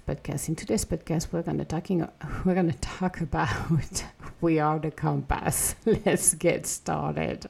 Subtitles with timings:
[0.00, 0.22] podcast.
[0.22, 0.48] Podcast.
[0.48, 2.08] In today's podcast, we're gonna talking.
[2.44, 4.04] We're gonna talk about
[4.40, 5.74] we are the compass.
[5.84, 7.46] Let's get started.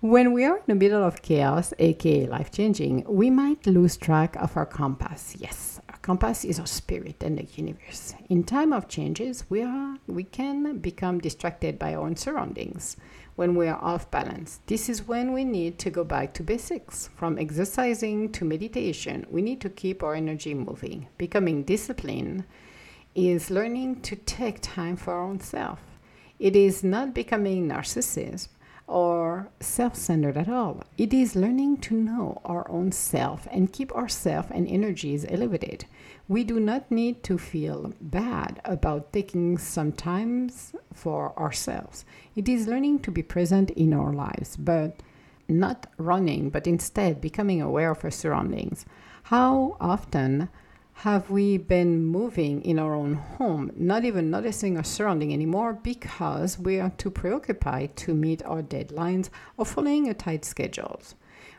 [0.00, 4.36] When we are in the middle of chaos, aka life changing, we might lose track
[4.36, 5.36] of our compass.
[5.38, 8.14] Yes, our compass is our spirit and the universe.
[8.28, 12.96] In time of changes, we are we can become distracted by our own surroundings
[13.36, 14.60] when we are off balance.
[14.66, 17.10] This is when we need to go back to basics.
[17.14, 21.06] From exercising to meditation, we need to keep our energy moving.
[21.18, 22.44] Becoming disciplined
[23.14, 25.80] is learning to take time for our own self.
[26.38, 28.48] It is not becoming narcissist
[28.86, 30.82] or self centered at all.
[30.96, 35.86] It is learning to know our own self and keep ourself and energies elevated.
[36.28, 40.50] We do not need to feel bad about taking some time
[40.92, 42.04] for ourselves.
[42.34, 45.00] It is learning to be present in our lives, but
[45.48, 48.84] not running, but instead becoming aware of our surroundings.
[49.24, 50.48] How often
[50.94, 56.58] have we been moving in our own home, not even noticing our surrounding anymore because
[56.58, 61.14] we are too preoccupied to meet our deadlines or following a tight schedules?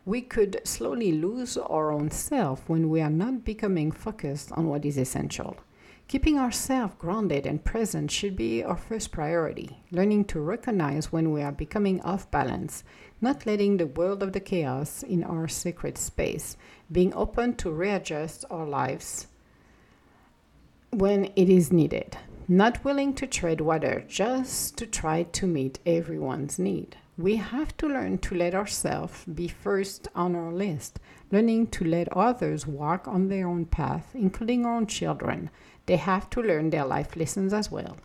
[0.08, 4.86] We could slowly lose our own self when we are not becoming focused on what
[4.86, 5.58] is essential.
[6.08, 9.78] Keeping ourselves grounded and present should be our first priority.
[9.91, 12.85] Learning to recognize when we are becoming off balance,
[13.19, 16.55] not letting the world of the chaos in our sacred space,
[16.89, 19.28] being open to readjust our lives
[20.91, 26.58] when it is needed, not willing to tread water just to try to meet everyone's
[26.58, 30.99] need we have to learn to let ourselves be first on our list,
[31.31, 35.49] learning to let others walk on their own path, including our own children.
[35.88, 37.97] They have to learn their life lessons as well.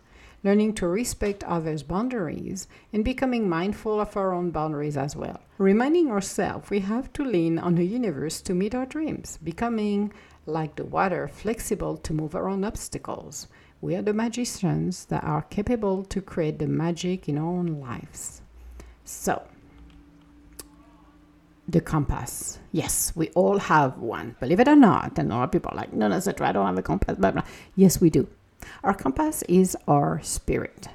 [0.43, 5.39] Learning to respect others' boundaries and becoming mindful of our own boundaries as well.
[5.59, 10.11] Reminding ourselves we have to lean on the universe to meet our dreams, becoming
[10.47, 13.47] like the water, flexible to move around obstacles.
[13.79, 18.42] We are the magicians that are capable to create the magic in our own lives.
[19.03, 19.43] So,
[21.67, 22.59] the compass.
[22.71, 24.35] Yes, we all have one.
[24.39, 25.17] Believe it or not.
[25.17, 26.15] And a lot of people are like, no, no.
[26.15, 27.17] I don't have a compass.
[27.17, 27.43] Blah, blah.
[27.75, 28.27] Yes, we do.
[28.83, 30.87] Our compass is our spirit,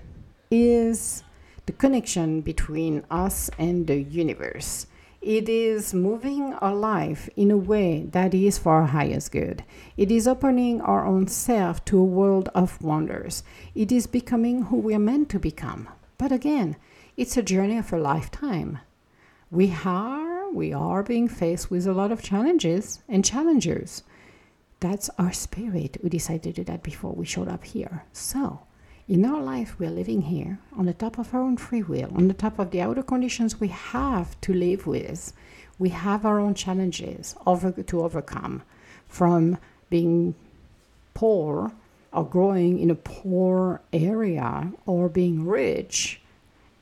[0.51, 1.23] is
[1.67, 4.87] the connection between us and the universe.
[5.21, 9.65] It is moving our life in a way that is for our highest good.
[9.97, 13.43] It is opening our own self to a world of wonders.
[13.75, 15.89] It is becoming who we are meant to become.
[16.19, 16.77] But again,
[17.19, 18.79] it's a journey of a lifetime.
[19.51, 24.05] We are we are being faced with a lot of challenges and challengers.
[24.79, 25.97] That's our spirit.
[26.01, 28.05] We decided to do that before we showed up here.
[28.13, 28.61] So,
[29.09, 32.29] in our life, we're living here on the top of our own free will, on
[32.29, 35.33] the top of the outer conditions we have to live with.
[35.77, 38.63] We have our own challenges over, to overcome
[39.09, 39.59] from
[39.91, 40.37] being
[41.15, 41.73] poor
[42.13, 46.21] or growing in a poor area or being rich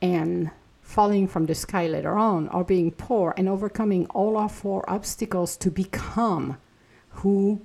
[0.00, 0.50] and
[0.82, 5.56] falling from the sky later on, or being poor and overcoming all our four obstacles
[5.56, 6.56] to become
[7.10, 7.60] who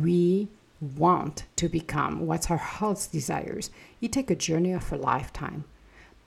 [0.00, 0.48] we
[0.96, 3.70] want to become, what's our heart's desires.
[4.00, 5.64] It takes a journey of a lifetime.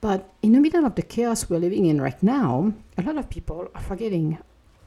[0.01, 3.29] But in the middle of the chaos we're living in right now, a lot of
[3.29, 4.37] people are forgetting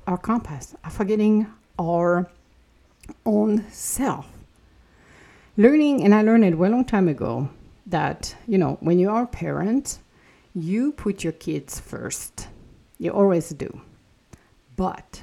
[0.07, 1.47] our compass, are forgetting
[1.79, 2.31] our
[3.25, 4.29] own self.
[5.57, 7.49] Learning, and I learned it a long time ago,
[7.87, 9.99] that, you know, when you are a parent,
[10.63, 12.49] you put your kids first.
[12.99, 13.81] You always do.
[14.77, 15.23] But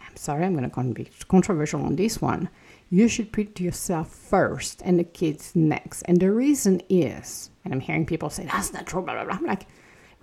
[0.00, 2.48] I'm sorry, I'm going to be controversial on this one.
[2.90, 6.02] You should put yourself first and the kids next.
[6.02, 9.36] And the reason is, and I'm hearing people say, that's not true, blah, blah, blah.
[9.36, 9.66] I'm like,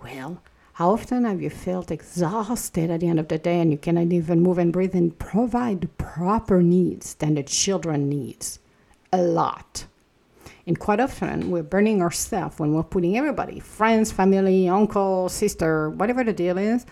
[0.02, 0.42] well,
[0.74, 4.12] how often have you felt exhausted at the end of the day and you cannot
[4.12, 8.60] even move and breathe and provide the proper needs than the children needs?
[9.12, 9.86] A lot.
[10.68, 16.22] And quite often, we're burning ourselves when we're putting everybody friends, family, uncle, sister, whatever
[16.22, 16.84] the deal is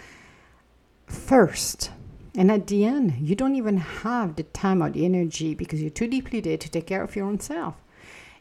[1.07, 1.91] first.
[2.35, 5.91] And at the end, you don't even have the time or the energy because you're
[5.91, 7.75] too deeply there to take care of your own self.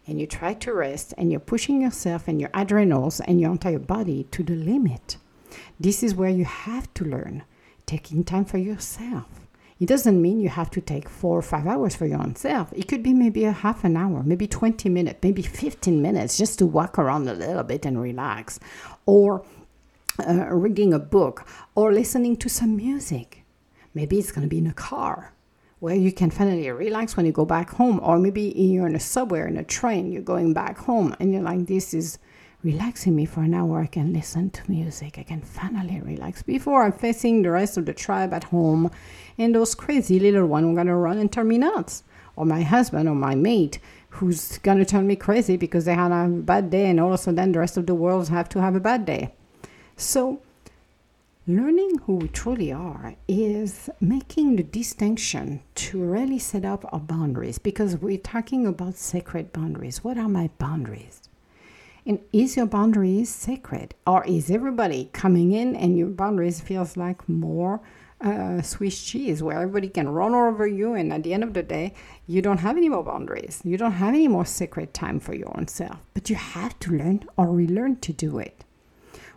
[0.08, 3.78] And you try to rest and you're pushing yourself and your adrenals and your entire
[3.78, 5.18] body to the limit.
[5.78, 7.44] This is where you have to learn
[7.86, 9.44] taking time for yourself
[9.80, 12.72] it doesn't mean you have to take four or five hours for your own self.
[12.72, 16.60] It could be maybe a half an hour, maybe 20 minutes, maybe 15 minutes just
[16.60, 18.60] to walk around a little bit and relax,
[19.06, 19.45] or
[20.25, 21.45] uh, reading a book,
[21.75, 23.44] or listening to some music.
[23.94, 25.33] Maybe it's going to be in a car
[25.80, 29.00] where you can finally relax when you go back home, or maybe you're in a
[29.00, 32.18] subway or in a train, you're going back home, and you're like, this is
[32.66, 33.80] relaxing me for an hour.
[33.80, 35.20] I can listen to music.
[35.20, 38.90] I can finally relax before I'm facing the rest of the tribe at home
[39.38, 42.04] and those crazy little ones who are gonna run and turn me nuts.
[42.38, 43.80] or my husband or my mate
[44.10, 47.18] who's to turn me crazy because they had a bad day and all of a
[47.18, 49.34] sudden the rest of the world have to have a bad day.
[49.96, 50.42] So,
[51.48, 57.58] learning who we truly are is making the distinction to really set up our boundaries
[57.58, 60.04] because we're talking about sacred boundaries.
[60.04, 61.22] What are my boundaries?
[62.06, 63.96] And is your boundaries sacred?
[64.06, 67.81] Or is everybody coming in and your boundaries feels like more
[68.22, 71.63] uh, Swiss cheese where everybody can run over you and at the end of the
[71.63, 71.94] day
[72.28, 73.62] you don't have any more boundaries.
[73.63, 75.98] You don't have any more sacred time for your own self.
[76.13, 78.65] But you have to learn or relearn to do it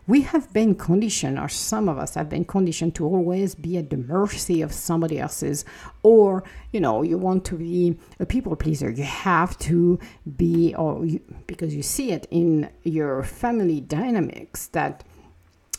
[0.08, 3.90] we have been conditioned, or some of us have been conditioned to always be at
[3.90, 5.66] the mercy of somebody else's,
[6.02, 8.90] or you know, you want to be a people pleaser.
[8.90, 10.00] You have to
[10.36, 15.04] be, or you, because you see it in your family dynamics that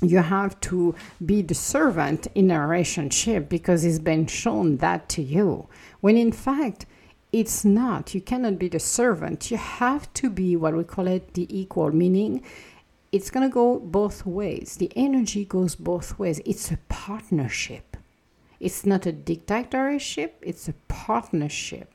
[0.01, 0.95] you have to
[1.25, 5.67] be the servant in a relationship because it's been shown that to you.
[6.01, 6.85] When in fact,
[7.31, 8.15] it's not.
[8.15, 9.51] You cannot be the servant.
[9.51, 12.43] You have to be what we call it the equal, meaning
[13.11, 14.77] it's going to go both ways.
[14.77, 16.41] The energy goes both ways.
[16.45, 17.97] It's a partnership.
[18.59, 21.93] It's not a dictatorship, it's a partnership.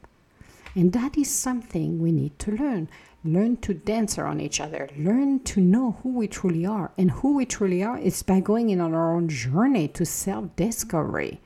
[0.74, 2.88] And that is something we need to learn.
[3.22, 4.88] Learn to dance around each other.
[4.96, 6.90] Learn to know who we truly are.
[6.98, 10.56] And who we truly are is by going in on our own journey to self
[10.56, 11.40] discovery.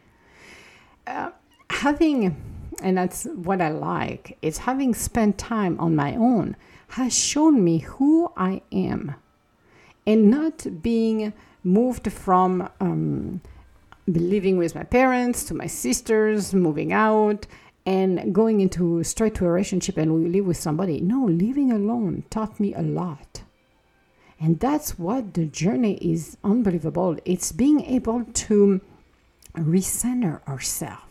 [1.06, 1.30] Uh,
[1.70, 2.36] having,
[2.82, 6.56] and that's what I like, is having spent time on my own
[6.92, 9.14] has shown me who I am
[10.08, 13.42] and not being moved from um,
[14.06, 17.46] living with my parents to my sisters, moving out,
[17.84, 20.98] and going into straight to a relationship and we live with somebody.
[21.02, 23.42] No, living alone taught me a lot.
[24.40, 27.18] And that's what the journey is unbelievable.
[27.26, 28.80] It's being able to
[29.56, 31.02] recenter ourselves.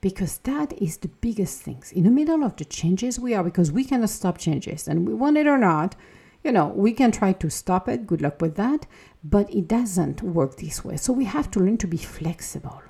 [0.00, 1.90] Because that is the biggest things.
[1.90, 5.12] In the middle of the changes we are, because we cannot stop changes, and we
[5.12, 5.94] want it or not,
[6.42, 8.86] you know, we can try to stop it, good luck with that,
[9.22, 10.96] but it doesn't work this way.
[10.96, 12.82] So we have to learn to be flexible.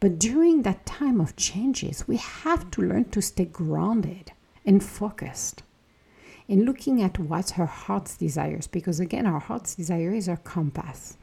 [0.00, 4.32] But during that time of changes, we have to learn to stay grounded
[4.64, 5.62] and focused
[6.46, 11.16] in looking at what her heart's desires, because again, our heart's desire is our compass.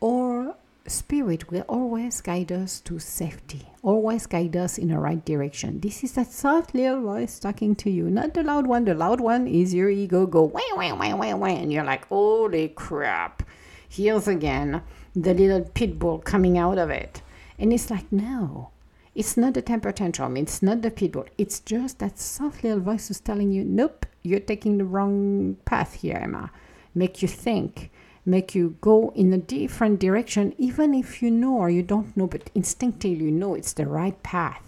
[0.00, 0.56] Or
[0.88, 5.80] Spirit will always guide us to safety, always guide us in the right direction.
[5.80, 8.84] This is that soft little voice talking to you, not the loud one.
[8.84, 12.06] The loud one is your ego go wah, wah, wah, wah, wah, and you're like,
[12.08, 13.42] holy crap.
[13.88, 14.82] Here's again
[15.14, 17.22] the little pit bull coming out of it.
[17.58, 18.70] And it's like, no,
[19.14, 21.26] it's not the temper tantrum, it's not the pit bull.
[21.38, 25.94] It's just that soft little voice is telling you, nope, you're taking the wrong path
[25.94, 26.50] here, Emma.
[26.94, 27.90] Make you think
[28.26, 32.26] make you go in a different direction, even if you know or you don't know,
[32.26, 34.62] but instinctively you know it's the right path.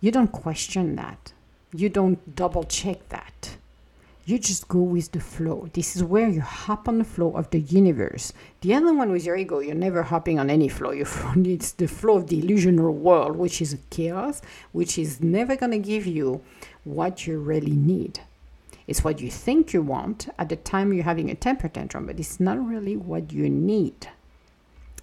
[0.00, 1.32] You don't question that.
[1.72, 3.56] You don't double check that.
[4.24, 5.68] You just go with the flow.
[5.72, 8.32] This is where you hop on the flow of the universe.
[8.60, 10.90] The other one with your ego, you're never hopping on any flow.
[11.36, 15.72] It's the flow of the illusional world, which is a chaos, which is never going
[15.72, 16.40] to give you
[16.84, 18.20] what you really need.
[18.86, 22.18] It's what you think you want at the time you're having a temper tantrum, but
[22.18, 24.08] it's not really what you need.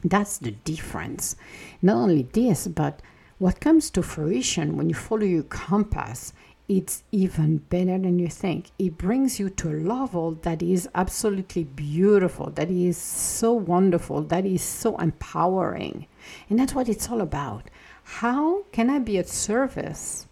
[0.04, 1.36] That's the difference.
[1.82, 3.02] Not only this, but
[3.38, 6.34] what comes to fruition when you follow your compass,
[6.68, 8.72] it's even better than you think.
[8.78, 14.46] It brings you to a level that is absolutely beautiful, that is so wonderful, that
[14.46, 16.06] is so empowering.
[16.50, 17.70] And that's what it's all about.
[18.04, 20.28] How can I be at service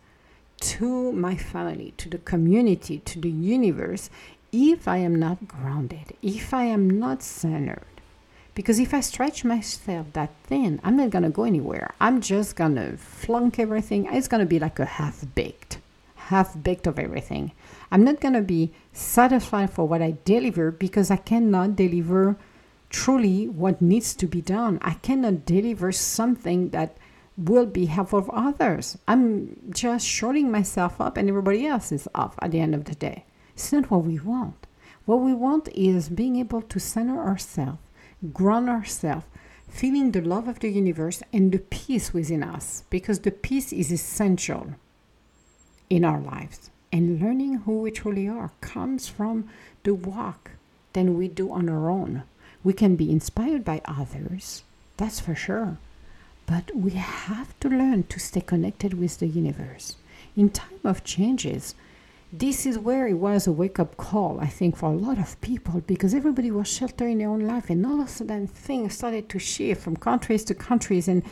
[0.60, 4.10] to my family, to the community, to the universe,
[4.52, 7.84] if I am not grounded, if I am not centered.
[8.56, 11.94] Because if I stretch myself that thin, I'm not going to go anywhere.
[12.02, 14.08] I'm just going to flunk everything.
[14.12, 15.78] It's going to be like a half baked,
[16.16, 17.52] half baked of everything.
[17.92, 22.36] I'm not going to be satisfied for what I deliver because I cannot deliver
[22.90, 24.80] truly what needs to be done.
[24.82, 26.98] I cannot deliver something that
[27.38, 28.98] will be helpful for others.
[29.08, 32.96] I'm just shorting myself up and everybody else is off at the end of the
[32.96, 33.26] day.
[33.54, 34.66] It's not what we want.
[35.06, 37.80] What we want is being able to center ourselves,
[38.34, 39.26] ground ourselves,
[39.70, 43.92] feeling the love of the universe and the peace within us, because the peace is
[43.92, 44.74] essential
[45.90, 46.72] in our lives.
[46.92, 49.50] And learning who we truly are comes from
[49.84, 50.52] the walk
[50.94, 52.24] that we do on our own.
[52.64, 54.64] We can be inspired by others,
[54.98, 55.78] that's for sure
[56.48, 59.98] but we have to learn to stay connected with the universe.
[60.36, 61.76] In time of changes,
[62.32, 65.40] this is where it was a wake up call, I think, for a lot of
[65.42, 69.30] people because everybody was sheltering their own life, and all of a sudden things started
[69.30, 71.24] to shift from countries to countries, and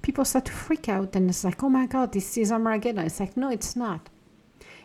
[0.00, 3.06] people start to freak out and it's like, oh my God, this is Armageddon.
[3.06, 4.08] It's like, no, it's not.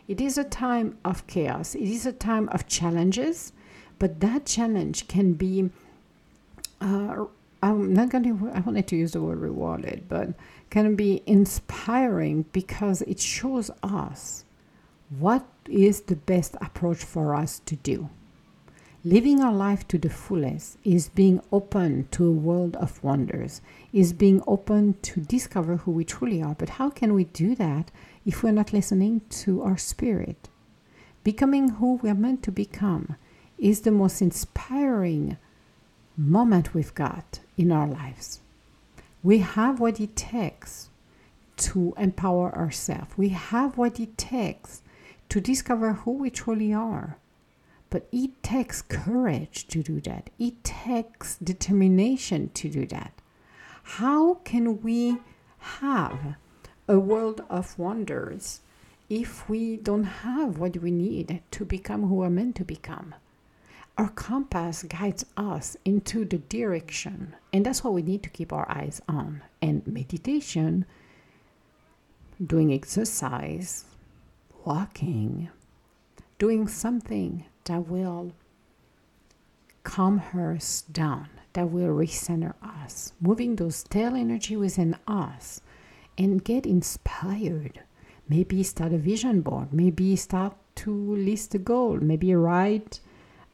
[0.07, 3.51] It is a time of chaos, it is a time of challenges,
[3.99, 5.69] but that challenge can be.
[6.79, 7.25] Uh,
[7.61, 10.29] I'm not going to, I wanted to use the word rewarded, but
[10.69, 14.45] can be inspiring because it shows us
[15.17, 18.09] what is the best approach for us to do.
[19.03, 23.61] Living our life to the fullest is being open to a world of wonders,
[23.93, 26.55] is being open to discover who we truly are.
[26.55, 27.89] But how can we do that
[28.25, 30.49] if we're not listening to our spirit?
[31.23, 33.15] Becoming who we're meant to become
[33.57, 35.37] is the most inspiring
[36.17, 38.39] moment we've got in our lives.
[39.21, 40.89] We have what it takes
[41.57, 43.17] to empower ourselves.
[43.17, 44.81] We have what it takes
[45.29, 47.17] to discover who we truly are.
[47.89, 50.29] But it takes courage to do that.
[50.37, 53.13] It takes determination to do that.
[53.83, 55.17] How can we
[55.59, 56.35] have
[56.87, 58.61] a world of wonders
[59.09, 63.15] if we don't have what we need to become who we're meant to become?
[63.97, 68.69] Our compass guides us into the direction, and that's what we need to keep our
[68.69, 69.41] eyes on.
[69.59, 70.85] And meditation,
[72.45, 73.85] doing exercise,
[74.63, 75.49] walking,
[76.37, 78.33] doing something that will
[79.83, 85.59] calm us down, that will recenter us, moving those tail energy within us
[86.19, 87.81] and get inspired.
[88.29, 92.99] Maybe start a vision board, maybe start to list a goal, maybe write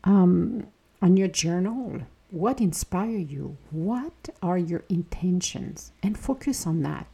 [0.04, 0.68] um,
[1.02, 2.02] on your journal.
[2.30, 3.58] What inspire you?
[3.70, 5.92] What are your intentions?
[6.02, 7.08] And focus on that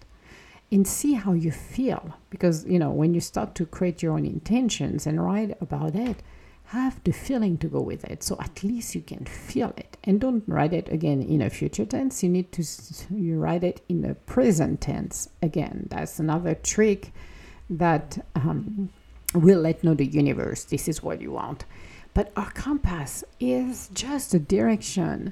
[0.72, 2.15] and see how you feel.
[2.29, 6.24] Because you know when you start to create your own intentions and write about it
[6.69, 8.22] have the feeling to go with it.
[8.22, 9.98] So at least you can feel it.
[10.03, 12.22] And don't write it again in a future tense.
[12.22, 12.63] You need to
[13.12, 15.88] you write it in a present tense again.
[15.89, 17.12] That's another trick
[17.72, 18.89] that um,
[19.34, 20.63] will let know the universe.
[20.63, 21.65] This is what you want
[22.19, 25.31] but our compass is just a direction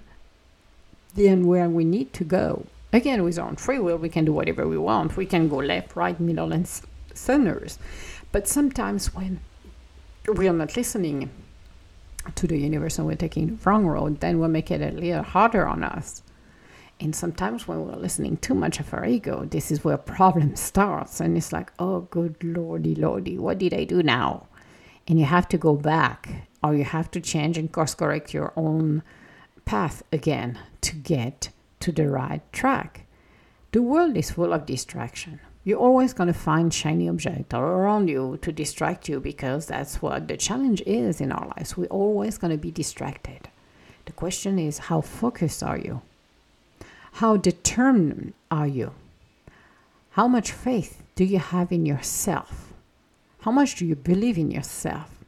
[1.15, 4.31] then where we need to go Again, with our own free will, we can do
[4.31, 5.17] whatever we want.
[5.17, 6.65] We can go left, right, middle, and
[7.13, 7.77] centers.
[8.31, 9.41] But sometimes when
[10.33, 11.29] we are not listening
[12.33, 15.23] to the universe and we're taking the wrong road, then we'll make it a little
[15.23, 16.23] harder on us.
[17.01, 21.19] And sometimes when we're listening too much of our ego, this is where problem starts.
[21.19, 24.47] And it's like, oh, good lordy, lordy, what did I do now?
[25.07, 28.51] And you have to go back or you have to change and course correct your
[28.55, 29.03] own
[29.65, 31.49] path again to get
[31.79, 33.05] to the right track.
[33.71, 35.39] The world is full of distraction.
[35.63, 40.27] You're always going to find shiny objects around you to distract you because that's what
[40.27, 41.75] the challenge is in our lives.
[41.75, 43.49] We're always going to be distracted.
[44.05, 46.01] The question is how focused are you?
[47.13, 48.93] How determined are you?
[50.11, 52.66] How much faith do you have in yourself?
[53.47, 55.23] How much do you believe in yourself?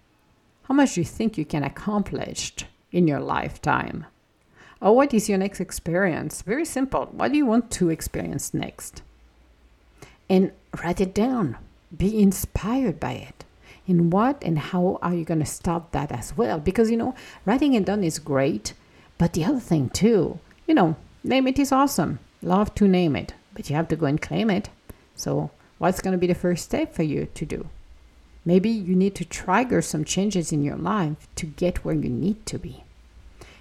[0.64, 2.52] How much do you think you can accomplish
[2.92, 4.08] in your lifetime?
[4.82, 6.42] Or what is your next experience?
[6.42, 7.06] Very simple.
[7.14, 9.04] What do you want to experience next?
[10.30, 10.52] And
[10.84, 11.56] write it down.
[11.98, 13.46] Be inspired by it.
[13.88, 16.60] And what and how are you going to start that as well?
[16.60, 18.74] Because, you know, writing it down is great.
[19.18, 22.20] But the other thing, too, you know, name it is awesome.
[22.42, 23.34] Love to name it.
[23.54, 24.68] But you have to go and claim it.
[25.16, 27.70] So, what's going to be the first step for you to do?
[28.46, 32.46] Maybe you need to trigger some changes in your life to get where you need
[32.48, 32.84] to be.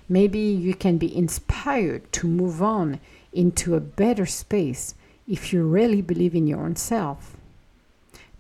[0.09, 3.01] Maybe you can be inspired to move on
[3.33, 4.95] into a better space
[5.27, 7.37] if you really believe in your own self.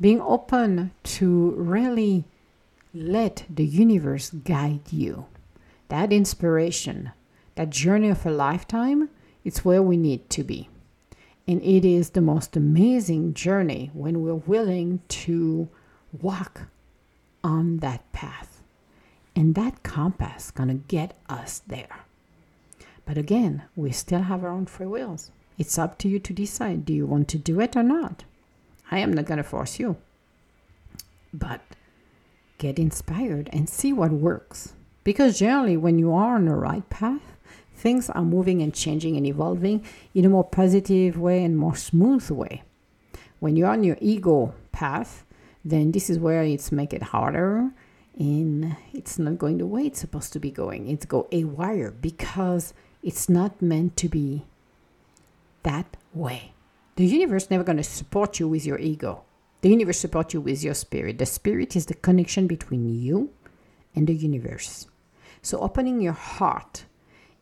[0.00, 2.25] Being open to really
[2.95, 5.26] let the universe guide you.
[5.88, 7.12] That inspiration,
[7.57, 9.11] that journey of a lifetime,
[9.45, 10.68] it's where we need to be.
[11.47, 15.68] And it is the most amazing journey when we're willing to
[16.12, 16.62] walk
[17.45, 18.62] on that path.
[19.35, 22.05] And that compass gonna get us there.
[23.05, 25.31] But again, we still have our own free wills.
[25.57, 28.25] It's up to you to decide do you want to do it or not?
[28.91, 29.97] I am not gonna force you.
[31.33, 31.61] But
[32.59, 34.75] get inspired and see what works.
[35.05, 37.37] Because generally, when you are on the right path,
[37.75, 39.85] things are moving and changing and evolving
[40.15, 42.62] in a more positive way and more smooth way.
[43.38, 45.25] When you're on your ego path,
[45.65, 47.71] then this is where it's make it harder
[48.19, 50.88] and it's not going the way it's supposed to be going.
[50.88, 54.45] It's go a wire because it's not meant to be
[55.62, 56.53] that way.
[56.97, 59.23] The universe never going to support you with your ego.
[59.61, 61.19] The universe support you with your spirit.
[61.19, 63.31] The spirit is the connection between you
[63.95, 64.87] and the universe.
[65.43, 66.85] So opening your heart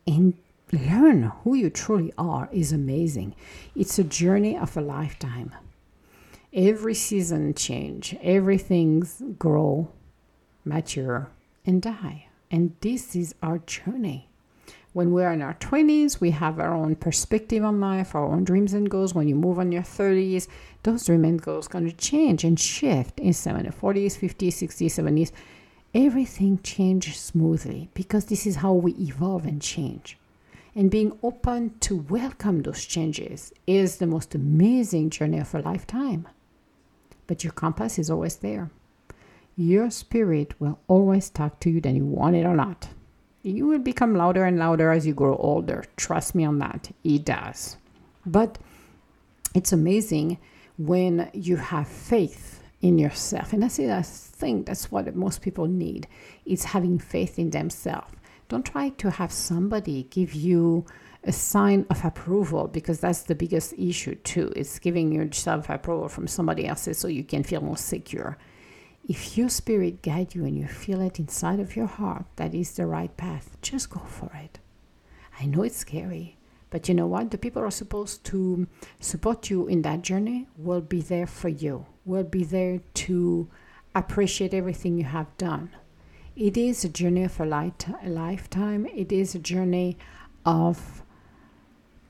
[0.05, 0.35] and
[0.71, 3.35] learn who you truly are is amazing.
[3.75, 5.53] It's a journey of a lifetime.
[6.57, 9.89] Every season change, everything's grow,
[10.65, 11.29] mature,
[11.67, 12.29] and die.
[12.49, 14.27] And this is our journey.
[14.91, 18.73] When we're in our 20s, we have our own perspective on life, our own dreams
[18.73, 19.13] and goals.
[19.13, 20.47] When you move on your 30s,
[20.81, 25.31] those dreams and goals going to change and shift in 70s, 40s, 50s, 60s, 70s.
[25.93, 30.17] Everything changes smoothly because this is how we evolve and change.
[30.73, 36.27] And being open to welcome those changes is the most amazing journey of a lifetime.
[37.27, 38.71] But your compass is always there.
[39.55, 42.89] Your spirit will always talk to you, then you want it or not.
[43.43, 45.83] You will become louder and louder as you grow older.
[45.95, 46.91] Trust me on that.
[47.03, 47.77] It does.
[48.25, 48.57] But
[49.55, 50.37] it's amazing
[50.77, 53.53] when you have faith in yourself.
[53.53, 56.07] And I say I think that's what most people need.
[56.45, 58.13] It's having faith in themselves.
[58.49, 60.85] Don't try to have somebody give you
[61.23, 64.53] a sign of approval because that's the biggest issue too.
[64.55, 68.37] It's giving yourself approval from somebody else so you can feel more secure
[69.07, 72.75] if your spirit guides you and you feel it inside of your heart that is
[72.75, 74.59] the right path, just go for it.
[75.39, 76.37] I know it's scary,
[76.69, 77.31] but you know what?
[77.31, 78.67] The people are supposed to
[78.99, 83.47] support you in that journey will be there for you, will be there to
[83.95, 85.69] appreciate everything you have done.
[86.35, 89.97] It is a journey of a, light, a lifetime, it is a journey
[90.45, 91.01] of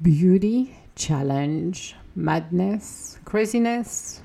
[0.01, 4.21] beauty, challenge, madness, craziness,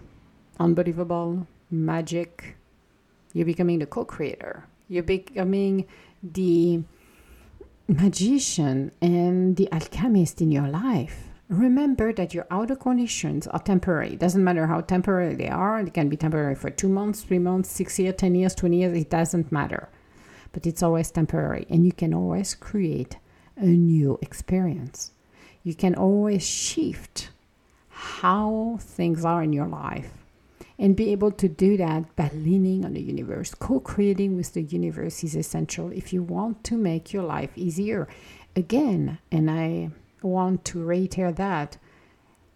[0.58, 2.56] unbelievable, magic,
[3.32, 4.64] you're becoming the co creator.
[4.88, 5.86] You're becoming
[6.22, 6.82] the
[7.88, 11.28] magician and the alchemist in your life.
[11.48, 14.14] Remember that your outer conditions are temporary.
[14.14, 15.82] It doesn't matter how temporary they are.
[15.82, 18.96] They can be temporary for two months, three months, six years, 10 years, 20 years.
[18.96, 19.88] It doesn't matter.
[20.52, 21.66] But it's always temporary.
[21.68, 23.16] And you can always create
[23.56, 25.12] a new experience.
[25.62, 27.30] You can always shift
[27.88, 30.12] how things are in your life
[30.78, 33.54] and be able to do that by leaning on the universe.
[33.54, 38.08] Co creating with the universe is essential if you want to make your life easier.
[38.56, 39.90] Again, and I
[40.22, 41.78] want to reiterate that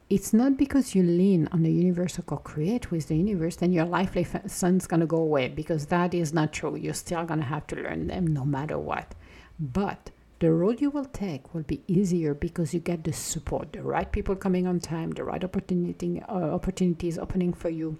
[0.08, 3.84] it's not because you lean on the universe or co-create with the universe then your
[3.84, 7.46] life lessons going to go away because that is not true you're still going to
[7.46, 9.14] have to learn them no matter what
[9.58, 13.82] but the road you will take will be easier because you get the support the
[13.82, 17.96] right people coming on time the right opportunity uh, opportunities opening for you.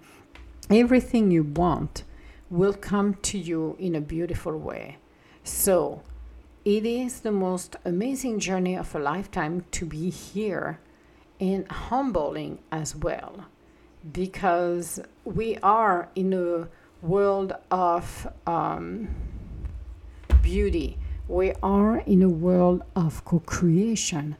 [0.69, 2.03] Everything you want
[2.49, 4.97] will come to you in a beautiful way.
[5.43, 6.03] So
[6.65, 10.79] it is the most amazing journey of a lifetime to be here
[11.39, 13.45] and humbling as well
[14.11, 16.67] because we are in a
[17.01, 19.07] world of um,
[20.41, 20.97] beauty
[21.27, 24.37] we are in a world of co creation.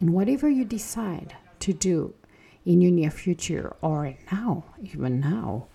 [0.00, 2.14] And whatever you decide to do
[2.64, 5.66] in your near future or now, even now,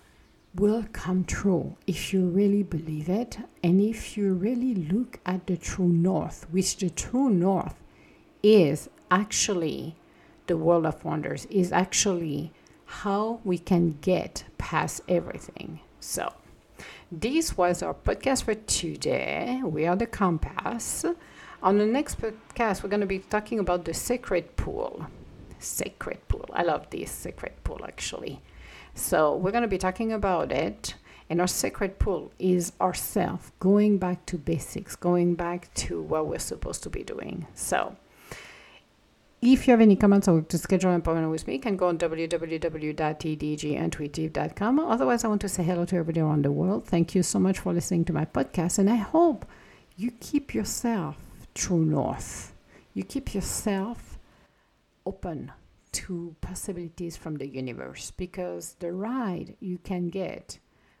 [0.54, 5.56] will come true if you really believe it and if you really look at the
[5.56, 7.74] true north, which the true north
[8.42, 9.96] is actually
[10.46, 12.52] the world of wonders, is actually
[12.84, 15.80] how we can get past everything.
[16.00, 16.32] So,
[17.12, 19.60] this was our podcast for today.
[19.62, 21.04] We are the Compass.
[21.62, 25.06] On the next podcast, we're going to be talking about the sacred pool.
[25.58, 26.46] Sacred pool.
[26.52, 28.40] I love this sacred pool actually.
[28.94, 30.94] So, we're going to be talking about it.
[31.30, 36.38] And our sacred pool is ourself going back to basics, going back to what we're
[36.38, 37.46] supposed to be doing.
[37.54, 37.96] So,
[39.52, 41.88] if you have any comments or to schedule an appointment with me, you can go
[41.88, 44.78] on www.tdgintuitive.com.
[44.78, 46.86] Otherwise, I want to say hello to everybody around the world.
[46.86, 49.44] Thank you so much for listening to my podcast, and I hope
[49.96, 51.16] you keep yourself
[51.54, 52.54] true north.
[52.94, 54.18] You keep yourself
[55.04, 55.52] open
[55.92, 60.58] to possibilities from the universe because the ride you can get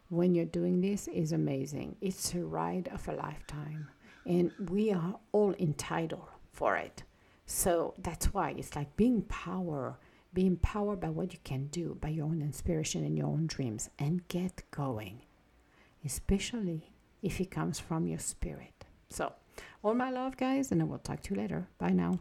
[0.08, 1.96] when you're doing this is amazing.
[2.00, 3.88] It's a ride of a lifetime,
[4.26, 7.02] and we are all entitled for it.
[7.46, 9.98] So that's why it's like being power,
[10.32, 13.90] being powered by what you can do, by your own inspiration and your own dreams,
[13.98, 15.22] and get going,
[16.04, 18.84] especially if it comes from your spirit.
[19.08, 19.32] So,
[19.82, 21.68] all my love, guys, and I will talk to you later.
[21.78, 22.18] Bye now.